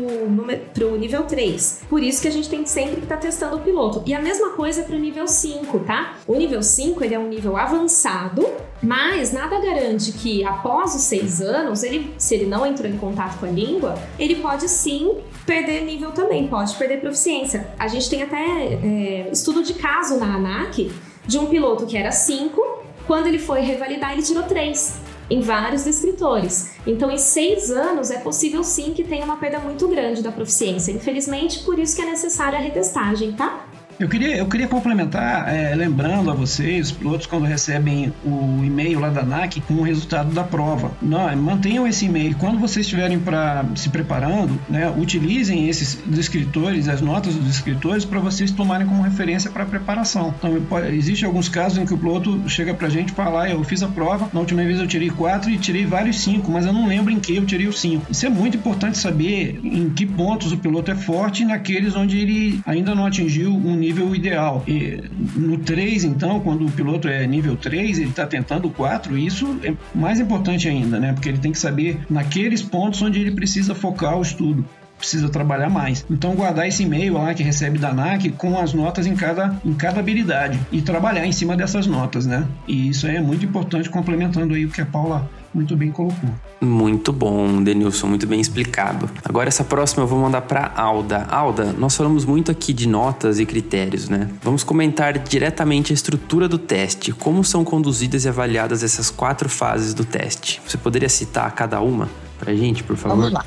pro 0.73 0.97
nível 0.97 1.23
3. 1.23 1.83
Por 1.87 2.03
isso 2.03 2.21
que 2.21 2.27
a 2.27 2.31
gente 2.31 2.49
tem 2.49 2.65
sempre 2.65 2.95
que 2.95 3.03
estar 3.03 3.15
tá 3.15 3.21
testando 3.21 3.57
o 3.57 3.59
piloto. 3.59 4.03
E 4.05 4.13
a 4.13 4.19
mesma 4.19 4.49
coisa 4.49 4.83
pro 4.83 4.97
nível 4.97 5.27
5, 5.27 5.79
tá? 5.81 6.15
O 6.27 6.35
nível 6.35 6.61
5 6.61 7.01
ele 7.03 7.13
é 7.13 7.19
um 7.19 7.29
nível 7.29 7.55
avançado, 7.55 8.45
mas 8.81 9.31
nada 9.31 9.61
garante 9.61 10.11
que 10.11 10.43
após 10.43 10.95
os 10.95 11.03
seis 11.03 11.41
anos, 11.41 11.83
ele, 11.83 12.11
se 12.17 12.33
ele 12.33 12.45
não 12.45 12.65
entrou 12.65 12.91
em 12.91 12.97
contato 12.97 13.39
com 13.39 13.45
a 13.45 13.49
língua, 13.49 13.95
ele 14.17 14.35
pode 14.35 14.67
sim 14.67 15.17
perder 15.45 15.85
nível 15.85 16.11
também, 16.11 16.47
pode 16.47 16.75
perder 16.75 16.99
proficiência. 16.99 17.67
A 17.77 17.87
gente 17.87 18.09
tem 18.09 18.23
até 18.23 18.37
é, 18.37 19.29
estudo 19.31 19.63
de 19.63 19.75
caso 19.75 20.17
na 20.17 20.35
ANAC 20.35 20.91
de 21.25 21.37
um 21.37 21.45
piloto 21.47 21.85
que 21.85 21.97
era 21.97 22.11
5, 22.11 22.61
quando 23.05 23.27
ele 23.27 23.39
foi 23.39 23.61
revalidar, 23.61 24.13
ele 24.13 24.23
tirou 24.23 24.43
3. 24.43 25.09
em 25.29 25.41
vários 25.41 25.83
descritores. 25.83 26.71
Então, 26.87 27.11
em 27.11 27.17
seis 27.19 27.69
anos, 27.69 28.09
é 28.09 28.17
possível 28.17 28.63
sim 28.63 28.93
que 28.93 29.03
tenha 29.03 29.23
uma 29.23 29.37
perda 29.37 29.59
muito 29.59 29.87
grande 29.87 30.23
da 30.23 30.31
proficiência. 30.31 30.91
Infelizmente, 30.91 31.59
por 31.59 31.77
isso 31.77 31.95
que 31.95 32.01
é 32.01 32.05
necessária 32.05 32.57
a 32.57 32.61
retestagem, 32.61 33.33
tá? 33.33 33.68
Eu 33.99 34.07
queria, 34.07 34.37
eu 34.37 34.45
queria 34.45 34.65
complementar, 34.65 35.53
é, 35.53 35.75
lembrando 35.75 36.31
a 36.31 36.33
vocês, 36.33 36.85
os 36.85 36.91
pilotos, 36.93 37.27
quando 37.27 37.43
recebem 37.43 38.13
o 38.23 38.63
e-mail 38.63 38.97
lá 38.97 39.09
da 39.09 39.23
ANAC 39.23 39.59
com 39.59 39.73
o 39.73 39.81
resultado 39.81 40.33
da 40.33 40.41
prova. 40.41 40.93
Não, 41.01 41.35
mantenham 41.35 41.85
esse 41.85 42.05
e-mail. 42.05 42.33
Quando 42.37 42.57
vocês 42.57 42.85
estiverem 42.85 43.19
para 43.19 43.65
se 43.75 43.89
preparando, 43.89 44.57
né, 44.69 44.89
utilizem 44.89 45.67
esses 45.67 45.95
descritores, 46.05 46.87
as 46.87 47.01
notas 47.01 47.35
dos 47.35 47.43
descritores, 47.43 48.05
para 48.05 48.21
vocês 48.21 48.51
tomarem 48.51 48.87
como 48.87 49.01
referência 49.01 49.51
para 49.51 49.63
a 49.63 49.65
preparação. 49.65 50.33
Então, 50.37 50.55
existe 50.87 51.25
alguns 51.25 51.49
casos 51.49 51.77
em 51.77 51.85
que 51.85 51.93
o 51.93 51.97
piloto 51.97 52.41
chega 52.47 52.73
para 52.73 52.87
a 52.87 52.89
gente 52.89 53.09
e 53.09 53.13
fala: 53.13 53.43
ah, 53.43 53.49
eu 53.49 53.61
fiz 53.65 53.83
a 53.83 53.87
prova, 53.89 54.29
na 54.31 54.39
última 54.39 54.63
vez 54.63 54.79
eu 54.79 54.87
tirei 54.87 55.09
quatro 55.09 55.51
e 55.51 55.57
tirei 55.57 55.85
vários 55.85 56.21
cinco, 56.21 56.49
mas 56.49 56.65
eu 56.65 56.71
não 56.71 56.87
lembro 56.87 57.11
em 57.11 57.19
que 57.19 57.35
eu 57.35 57.45
tirei 57.45 57.67
os 57.67 57.81
cinco. 57.81 58.05
Isso 58.09 58.25
é 58.25 58.29
muito 58.29 58.55
importante 58.55 58.97
saber 58.97 59.59
em 59.61 59.89
que 59.89 60.05
pontos 60.05 60.53
o 60.53 60.57
piloto 60.57 60.89
é 60.89 60.95
forte 60.95 61.43
e 61.43 61.45
naqueles 61.45 61.97
onde 61.97 62.17
ele 62.17 62.61
ainda 62.65 62.95
não 62.95 63.05
atingiu 63.05 63.53
um 63.53 63.75
nível 63.75 63.88
nível 63.89 64.15
ideal. 64.15 64.63
E 64.67 65.03
no 65.35 65.57
3, 65.57 66.03
então, 66.03 66.39
quando 66.39 66.65
o 66.65 66.71
piloto 66.71 67.07
é 67.07 67.25
nível 67.25 67.55
3, 67.55 67.97
ele 67.97 68.09
está 68.09 68.25
tentando 68.25 68.67
o 68.67 68.71
4, 68.71 69.17
isso 69.17 69.59
é 69.63 69.73
mais 69.95 70.19
importante 70.19 70.69
ainda, 70.69 70.99
né? 70.99 71.11
Porque 71.13 71.27
ele 71.27 71.39
tem 71.39 71.51
que 71.51 71.57
saber 71.57 71.99
naqueles 72.09 72.61
pontos 72.61 73.01
onde 73.01 73.19
ele 73.19 73.31
precisa 73.31 73.73
focar 73.73 74.17
o 74.17 74.21
estudo 74.21 74.65
precisa 74.99 75.29
trabalhar 75.29 75.69
mais. 75.69 76.05
Então 76.11 76.35
guardar 76.35 76.67
esse 76.67 76.83
e-mail 76.83 77.13
lá 77.13 77.33
que 77.33 77.41
recebe 77.41 77.77
da 77.77 77.91
ANAC 77.91 78.31
com 78.31 78.59
as 78.59 78.73
notas 78.73 79.07
em 79.07 79.15
cada, 79.15 79.57
em 79.63 79.73
cada 79.73 80.01
habilidade 80.01 80.59
e 80.73 80.81
trabalhar 80.81 81.25
em 81.25 81.31
cima 81.31 81.55
dessas 81.55 81.87
notas, 81.87 82.25
né? 82.25 82.45
E 82.67 82.89
isso 82.89 83.07
é 83.07 83.21
muito 83.21 83.45
importante 83.45 83.89
complementando 83.89 84.53
aí 84.53 84.65
o 84.65 84.69
que 84.69 84.81
a 84.81 84.85
Paula 84.85 85.29
muito 85.53 85.75
bem 85.75 85.91
colocou. 85.91 86.29
Muito 86.61 87.11
bom, 87.11 87.63
Denilson, 87.63 88.07
muito 88.07 88.27
bem 88.27 88.39
explicado. 88.39 89.09
Agora 89.23 89.47
essa 89.47 89.63
próxima 89.63 90.03
eu 90.03 90.07
vou 90.07 90.19
mandar 90.19 90.41
para 90.41 90.71
Alda. 90.75 91.25
Alda, 91.29 91.73
nós 91.73 91.95
falamos 91.95 92.25
muito 92.25 92.51
aqui 92.51 92.73
de 92.73 92.87
notas 92.87 93.39
e 93.39 93.45
critérios, 93.45 94.09
né? 94.09 94.29
Vamos 94.41 94.63
comentar 94.63 95.17
diretamente 95.17 95.91
a 95.91 95.95
estrutura 95.95 96.47
do 96.47 96.57
teste, 96.57 97.11
como 97.11 97.43
são 97.43 97.63
conduzidas 97.63 98.25
e 98.25 98.29
avaliadas 98.29 98.83
essas 98.83 99.09
quatro 99.09 99.49
fases 99.49 99.93
do 99.93 100.05
teste. 100.05 100.61
Você 100.67 100.77
poderia 100.77 101.09
citar 101.09 101.51
cada 101.55 101.81
uma 101.81 102.09
para 102.37 102.53
gente, 102.55 102.83
por 102.83 102.95
favor? 102.95 103.17
Vamos 103.17 103.31
lá. 103.31 103.45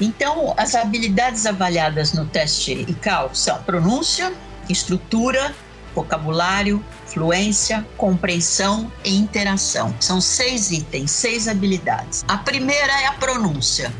Então, 0.00 0.54
as 0.56 0.74
habilidades 0.74 1.46
avaliadas 1.46 2.12
no 2.12 2.26
teste 2.26 2.72
ICAO 2.88 3.30
são 3.32 3.62
pronúncia, 3.62 4.32
estrutura, 4.68 5.54
vocabulário, 5.94 6.82
fluência, 7.14 7.86
compreensão 7.96 8.92
e 9.04 9.16
interação. 9.16 9.94
São 10.00 10.20
seis 10.20 10.72
itens, 10.72 11.12
seis 11.12 11.46
habilidades. 11.46 12.24
A 12.26 12.36
primeira 12.36 12.92
é 13.00 13.06
a 13.06 13.12
pronúncia. 13.12 13.94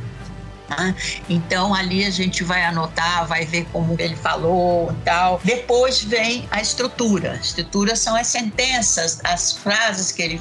Né? 0.69 0.95
Então 1.29 1.73
ali 1.73 2.05
a 2.05 2.11
gente 2.11 2.43
vai 2.43 2.65
anotar, 2.65 3.27
vai 3.27 3.45
ver 3.47 3.67
como 3.73 3.95
ele 3.99 4.17
falou 4.17 4.93
tal. 5.05 5.41
Depois 5.45 6.03
vem 6.03 6.49
a 6.51 6.61
estrutura. 6.61 7.33
A 7.33 7.37
estrutura 7.37 7.95
são 7.95 8.17
as 8.17 8.27
sentenças, 8.27 9.21
as 9.23 9.53
frases 9.53 10.11
que 10.11 10.21
ele 10.21 10.41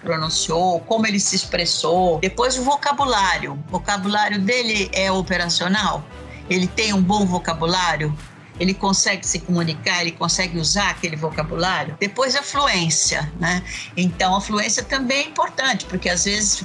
pronunciou, 0.00 0.78
como 0.80 1.06
ele 1.08 1.18
se 1.18 1.34
expressou. 1.34 2.20
Depois 2.20 2.56
o 2.56 2.62
vocabulário. 2.62 3.54
O 3.68 3.72
vocabulário 3.72 4.40
dele 4.40 4.88
é 4.92 5.10
operacional? 5.10 6.04
Ele 6.48 6.68
tem 6.68 6.92
um 6.92 7.02
bom 7.02 7.26
vocabulário? 7.26 8.16
Ele 8.58 8.74
consegue 8.74 9.26
se 9.26 9.40
comunicar, 9.40 10.00
ele 10.00 10.12
consegue 10.12 10.58
usar 10.58 10.90
aquele 10.90 11.16
vocabulário. 11.16 11.96
Depois 11.98 12.34
a 12.36 12.42
fluência, 12.42 13.30
né? 13.38 13.62
Então 13.96 14.34
a 14.34 14.40
fluência 14.40 14.82
também 14.82 15.18
é 15.18 15.28
importante, 15.28 15.84
porque 15.86 16.08
às 16.08 16.24
vezes 16.24 16.64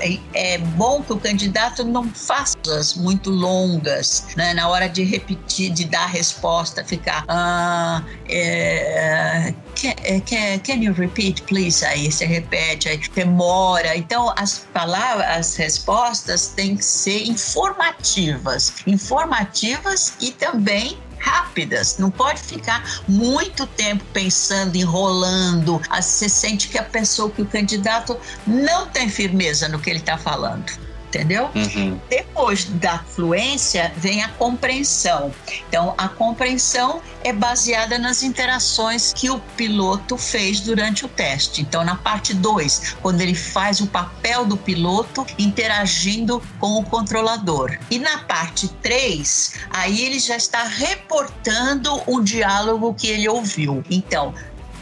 é, 0.00 0.54
é 0.54 0.58
bom 0.58 1.02
que 1.02 1.12
o 1.12 1.18
candidato 1.18 1.84
não 1.84 2.08
faça 2.08 2.56
muito 2.96 3.30
longas, 3.30 4.26
né? 4.36 4.54
Na 4.54 4.68
hora 4.68 4.88
de 4.88 5.02
repetir, 5.02 5.70
de 5.70 5.84
dar 5.84 6.04
a 6.04 6.06
resposta, 6.06 6.84
ficar 6.84 7.24
ah, 7.28 8.02
é, 8.28 9.54
can, 9.80 9.94
é, 10.04 10.76
you 10.76 10.92
repeat, 10.92 11.42
please? 11.42 11.84
Aí 11.84 12.10
você 12.10 12.26
repete, 12.26 12.88
aí 12.88 13.00
demora. 13.14 13.96
Então 13.96 14.32
as 14.36 14.58
palavras, 14.72 15.26
as 15.26 15.56
respostas 15.56 16.48
têm 16.48 16.76
que 16.76 16.84
ser 16.84 17.26
informativas, 17.26 18.74
informativas 18.86 20.14
e 20.20 20.30
também 20.32 20.98
rápidas. 21.18 21.98
Não 21.98 22.10
pode 22.10 22.40
ficar 22.40 23.02
muito 23.06 23.66
tempo 23.66 24.04
pensando, 24.12 24.76
enrolando. 24.76 25.80
Você 25.94 26.28
sente 26.28 26.68
que 26.68 26.78
a 26.78 26.82
pessoa, 26.82 27.30
que 27.30 27.42
o 27.42 27.46
candidato 27.46 28.18
não 28.46 28.86
tem 28.86 29.08
firmeza 29.08 29.68
no 29.68 29.78
que 29.78 29.90
ele 29.90 30.00
está 30.00 30.16
falando 30.16 30.89
entendeu? 31.10 31.50
Uhum. 31.54 32.00
Depois 32.08 32.64
da 32.64 33.00
fluência 33.00 33.92
vem 33.96 34.22
a 34.22 34.28
compreensão. 34.28 35.32
Então, 35.68 35.94
a 35.98 36.08
compreensão 36.08 37.02
é 37.24 37.32
baseada 37.32 37.98
nas 37.98 38.22
interações 38.22 39.12
que 39.12 39.28
o 39.28 39.40
piloto 39.56 40.16
fez 40.16 40.60
durante 40.60 41.04
o 41.04 41.08
teste. 41.08 41.60
Então, 41.60 41.84
na 41.84 41.96
parte 41.96 42.32
2, 42.32 42.96
quando 43.02 43.20
ele 43.20 43.34
faz 43.34 43.80
o 43.80 43.86
papel 43.86 44.46
do 44.46 44.56
piloto 44.56 45.26
interagindo 45.38 46.40
com 46.58 46.78
o 46.78 46.84
controlador. 46.84 47.76
E 47.90 47.98
na 47.98 48.18
parte 48.18 48.68
3, 48.80 49.54
aí 49.70 50.04
ele 50.04 50.18
já 50.18 50.36
está 50.36 50.62
reportando 50.62 52.00
o 52.06 52.20
diálogo 52.20 52.94
que 52.94 53.08
ele 53.08 53.28
ouviu. 53.28 53.82
Então, 53.90 54.32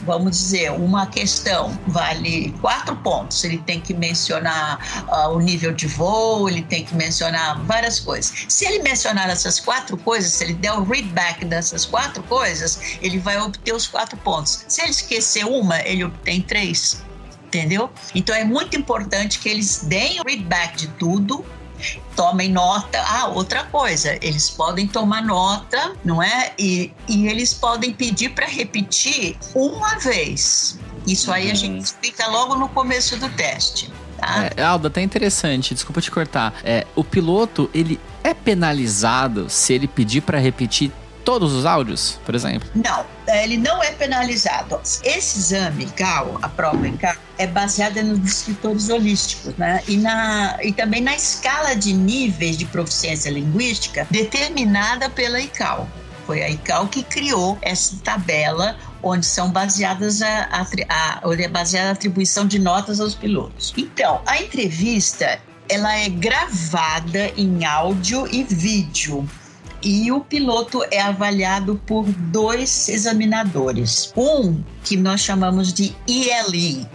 vamos 0.03 0.39
dizer, 0.39 0.71
uma 0.73 1.07
questão 1.07 1.79
vale 1.87 2.55
quatro 2.61 2.97
pontos. 2.97 3.43
Ele 3.45 3.59
tem 3.59 3.81
que 3.81 3.95
mencionar 3.95 5.07
uh, 5.09 5.31
o 5.31 5.41
nível 5.41 5.73
de 5.73 5.87
voo, 5.87 6.49
ele 6.49 6.63
tem 6.63 6.85
que 6.85 6.95
mencionar 6.95 7.61
várias 7.65 8.01
coisas. 8.01 8.47
Se 8.49 8.65
ele 8.65 8.83
mencionar 8.83 9.29
essas 9.31 9.61
quatro 9.61 9.97
coisas, 9.97 10.33
se 10.33 10.45
ele 10.45 10.55
der 10.55 10.73
o 10.73 10.85
readback 10.85 11.45
dessas 11.45 11.85
quatro 11.85 12.23
coisas, 12.25 12.99
ele 13.01 13.19
vai 13.19 13.41
obter 13.41 13.75
os 13.75 13.87
quatro 13.87 14.17
pontos. 14.19 14.65
Se 14.69 14.83
ele 14.83 14.91
esquecer 14.91 15.45
uma, 15.45 15.81
ele 15.81 16.05
obtém 16.05 16.41
três. 16.41 17.03
Entendeu? 17.47 17.91
Então 18.15 18.35
é 18.35 18.45
muito 18.45 18.77
importante 18.77 19.39
que 19.39 19.49
eles 19.49 19.79
deem 19.85 20.21
o 20.21 20.25
readback 20.25 20.77
de 20.77 20.89
tudo 20.89 21.45
tomem 22.17 22.51
nota. 22.51 23.01
Ah, 23.07 23.29
outra 23.29 23.65
coisa, 23.65 24.19
eles 24.21 24.51
podem 24.51 24.87
tomar 24.87 25.23
nota, 25.23 25.93
não 26.05 26.23
é? 26.23 26.53
E, 26.59 26.93
e 27.09 27.27
eles 27.29 27.55
podem 27.55 27.93
pedir 27.93 28.31
para 28.31 28.47
repetir 28.47 29.37
uma 29.55 29.99
vez. 29.99 30.79
Isso 31.07 31.33
aí 31.33 31.51
a 31.51 31.55
gente 31.55 31.75
uhum. 31.75 31.79
explica 31.79 32.27
logo 32.29 32.55
no 32.55 32.69
começo 32.69 33.17
do 33.17 33.29
teste. 33.31 33.91
Tá? 34.19 34.51
É, 34.57 34.63
Alda, 34.63 34.89
até 34.89 35.01
interessante, 35.01 35.75
desculpa 35.75 36.01
te 36.01 36.11
cortar. 36.11 36.55
É, 36.65 36.87
o 36.95 37.05
piloto, 37.05 37.71
ele 37.73 38.01
é 38.23 38.35
penalizado 38.35 39.49
se 39.49 39.73
ele 39.73 39.87
pedir 39.87 40.23
para 40.23 40.39
repetir 40.39 40.93
todos 41.29 41.53
os 41.53 41.67
áudios, 41.67 42.19
por 42.25 42.35
exemplo? 42.35 42.67
Não, 42.75 43.05
ele 43.43 43.59
não 43.59 43.83
é 43.83 43.91
penalizado. 43.91 44.81
Esse 45.05 45.39
exame, 45.39 45.85
CAL, 45.85 46.39
a 46.41 46.49
prova 46.49 46.89
em 46.89 46.97
CAL, 46.97 47.17
é 47.37 47.47
baseada 47.47 48.03
nos 48.03 48.19
descritores 48.21 48.89
holísticos, 48.89 49.55
né? 49.59 49.83
E, 49.87 49.99
na, 49.99 50.57
e 50.63 50.73
também 50.73 51.03
na 51.03 51.15
escala 51.15 51.77
de 51.77 51.93
níveis 51.93 52.57
de 52.57 52.65
proficiência 52.65 53.29
linguística 53.29 54.07
determinada 54.11 55.11
pela 55.11 55.39
ICAO. 55.39 55.87
Foi 56.25 56.43
a 56.43 56.49
ICAO 56.49 56.89
que 56.89 57.03
criou 57.03 57.59
essa 57.61 57.95
tabela 58.03 58.79
onde 59.03 59.27
são 59.27 59.51
baseadas 59.51 60.23
a, 60.23 60.49
a, 60.51 60.67
a, 60.89 61.21
onde 61.25 61.43
é 61.43 61.49
baseada 61.49 61.91
a 61.91 61.93
atribuição 61.93 62.47
de 62.47 62.59
notas 62.59 63.01
aos 63.01 63.15
pilotos. 63.15 63.75
Então, 63.77 64.23
a 64.25 64.41
entrevista 64.41 65.39
ela 65.69 65.95
é 65.95 66.09
gravada 66.09 67.31
em 67.37 67.67
áudio 67.67 68.27
e 68.33 68.43
vídeo 68.45 69.29
e 69.83 70.11
o 70.11 70.21
piloto 70.21 70.83
é 70.91 71.01
avaliado 71.01 71.81
por 71.87 72.05
dois 72.05 72.89
examinadores. 72.89 74.13
Um 74.17 74.63
que 74.85 74.97
nós 74.97 75.21
chamamos 75.21 75.73
de 75.73 75.95
ELE, 76.07 76.87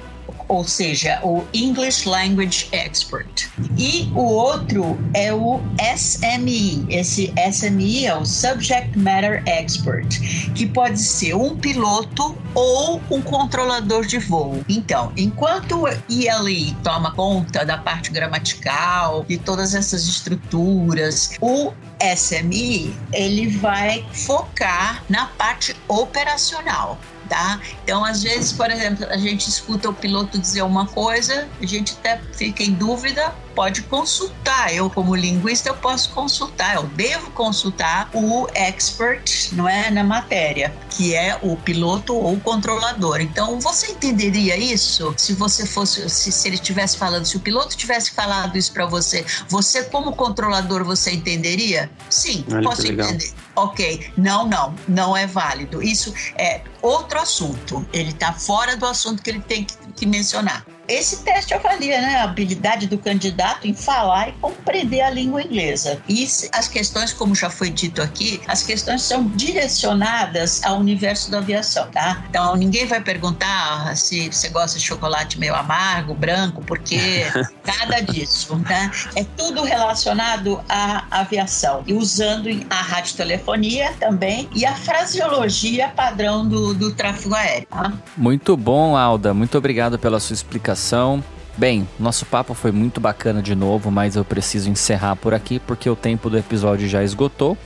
ou 0.54 0.64
seja, 0.64 1.20
o 1.24 1.44
English 1.52 2.08
Language 2.08 2.70
Expert. 2.72 3.50
E 3.76 4.08
o 4.14 4.22
outro 4.22 5.00
é 5.16 5.34
o 5.34 5.60
SME. 5.98 6.86
Esse 6.90 7.34
SME 7.52 8.06
é 8.06 8.16
o 8.16 8.24
Subject 8.24 8.98
Matter 8.98 9.42
Expert, 9.48 10.20
que 10.54 10.68
pode 10.68 11.00
ser 11.00 11.36
um 11.36 11.58
piloto 11.58 12.38
ou 12.54 13.02
um 13.10 13.20
controlador 13.20 14.06
de 14.06 14.20
voo. 14.20 14.64
Então, 14.70 15.12
enquanto 15.18 15.86
o 15.86 15.88
ELE 15.88 16.76
toma 16.84 17.12
conta 17.16 17.66
da 17.66 17.80
parte 17.80 18.12
gramatical, 18.12 19.26
de 19.28 19.38
todas 19.40 19.74
essas 19.74 20.08
estruturas, 20.08 21.32
o 21.42 21.74
SME 22.16 22.96
ele 23.12 23.48
vai 23.48 24.06
focar 24.12 25.04
na 25.10 25.26
parte 25.28 25.76
operacional 25.88 27.00
tá? 27.27 27.60
Então, 27.84 28.03
às 28.03 28.22
vezes, 28.22 28.51
por 28.51 28.70
exemplo, 28.70 29.06
a 29.10 29.18
gente 29.18 29.50
escuta 29.50 29.89
o 29.89 29.94
piloto 29.94 30.39
dizer 30.39 30.62
uma 30.63 30.88
coisa, 30.88 31.50
a 31.62 31.65
gente 31.65 31.94
até 32.00 32.22
fica 32.34 32.63
em 32.63 32.74
dúvida, 32.74 33.34
pode 33.56 33.84
consultar. 33.84 34.74
Eu, 34.74 34.90
como 34.90 35.16
linguista, 35.16 35.70
eu 35.70 35.76
posso 35.76 36.10
consultar, 36.10 36.76
eu 36.76 36.84
devo 36.84 37.32
consultar 37.32 38.10
o 38.14 38.48
expert, 38.54 39.50
não 39.54 39.68
é, 39.68 39.90
na 39.90 40.04
matéria, 40.04 40.74
que 40.90 41.16
é 41.16 41.38
o 41.42 41.56
piloto 41.56 42.16
ou 42.16 42.34
o 42.34 42.40
controlador. 42.40 43.22
Então, 43.22 43.60
você 43.60 43.92
entenderia 43.92 44.58
isso 44.58 45.14
se 45.18 45.34
você 45.34 45.66
fosse, 45.66 46.10
se, 46.10 46.32
se 46.32 46.48
ele 46.48 46.56
estivesse 46.56 46.98
falando, 46.98 47.26
se 47.26 47.38
o 47.38 47.40
piloto 47.40 47.76
tivesse 47.76 48.12
falado 48.12 48.58
isso 48.58 48.72
para 48.72 48.86
você, 48.86 49.26
você 49.48 49.84
como 49.84 50.14
controlador, 50.14 50.84
você 50.84 51.12
entenderia? 51.12 51.90
Sim, 52.10 52.46
Olha 52.52 52.64
posso 52.64 52.88
entender. 52.88 53.34
Ok, 53.56 54.12
não, 54.18 54.48
não, 54.48 54.76
não 54.88 55.16
é 55.16 55.28
válido. 55.28 55.82
Isso 55.82 56.14
é 56.38 56.62
outro 56.82 57.20
assunto. 57.20 57.86
Ele 57.94 58.10
está 58.10 58.34
fora 58.34 58.76
do 58.76 58.86
assunto 58.86 59.22
que 59.22 59.30
ele 59.30 59.42
tem 59.42 59.64
que, 59.64 59.76
que 59.96 60.06
mencionar. 60.06 60.66
Esse 60.88 61.24
teste 61.24 61.54
avalia 61.54 62.02
né, 62.02 62.16
a 62.16 62.24
habilidade 62.24 62.88
do 62.88 62.98
candidato 62.98 63.68
em 63.68 63.74
falar 63.74 64.30
e 64.30 64.32
compreender 64.34 65.02
a 65.02 65.10
língua 65.10 65.42
inglesa. 65.42 66.02
E 66.10 66.28
as 66.52 66.68
questões, 66.68 67.13
como 67.13 67.34
já 67.34 67.50
foi 67.50 67.70
dito 67.70 68.02
aqui, 68.02 68.42
as 68.48 68.63
questões 68.63 69.02
são 69.02 69.28
direcionadas 69.30 70.62
ao 70.63 70.80
universo 70.80 71.32
da 71.32 71.38
aviação, 71.38 71.88
tá? 71.90 72.24
Então, 72.30 72.56
ninguém 72.56 72.86
vai 72.86 73.00
perguntar 73.00 73.96
se 73.96 74.28
você 74.28 74.50
gosta 74.50 74.78
de 74.78 74.84
chocolate 74.84 75.40
meio 75.40 75.56
amargo, 75.56 76.13
branco, 76.13 76.62
porque 76.66 77.25
nada 77.66 78.02
disso, 78.02 78.56
né? 78.58 78.92
É 79.16 79.24
tudo 79.24 79.63
relacionado 79.63 80.62
à 80.68 81.06
aviação. 81.12 81.84
E 81.88 81.94
usando 81.94 82.50
a 82.70 82.82
radiotelefonia 82.82 83.94
também 84.00 84.50
e 84.54 84.66
a 84.66 84.75
fraseologia 84.75 85.88
padrão 85.90 86.46
do, 86.46 86.74
do 86.74 86.94
tráfego 86.94 87.36
aéreo. 87.36 87.68
Tá? 87.70 87.94
Muito 88.18 88.58
bom, 88.58 88.98
Alda. 88.98 89.34
Muito 89.34 89.58
obrigado 89.58 89.98
pela 89.98 90.20
sua 90.20 90.34
explicação 90.34 90.73
explicação. 90.74 91.24
Bem, 91.56 91.88
nosso 92.00 92.25
papo 92.25 92.53
foi 92.53 92.72
muito 92.72 93.00
bacana 93.00 93.42
de 93.42 93.53
novo, 93.56 93.92
mas 93.92 94.15
eu 94.15 94.25
preciso 94.25 94.70
encerrar 94.70 95.15
por 95.15 95.34
aqui 95.34 95.60
porque 95.60 95.89
o 95.89 95.96
tempo 95.96 96.30
do 96.30 96.38
episódio 96.38 96.88
já 96.88 97.03
esgotou. 97.03 97.58